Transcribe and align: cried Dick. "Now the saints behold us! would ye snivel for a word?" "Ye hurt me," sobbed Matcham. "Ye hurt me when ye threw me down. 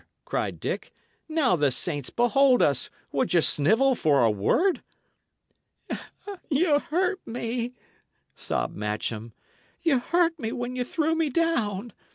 cried 0.25 0.59
Dick. 0.59 0.91
"Now 1.29 1.55
the 1.55 1.69
saints 1.69 2.09
behold 2.09 2.63
us! 2.63 2.89
would 3.11 3.31
ye 3.35 3.41
snivel 3.41 3.93
for 3.93 4.23
a 4.23 4.31
word?" 4.31 4.81
"Ye 6.49 6.79
hurt 6.89 7.19
me," 7.27 7.73
sobbed 8.35 8.75
Matcham. 8.75 9.33
"Ye 9.83 9.99
hurt 9.99 10.39
me 10.39 10.53
when 10.53 10.75
ye 10.75 10.83
threw 10.83 11.13
me 11.13 11.29
down. 11.29 11.93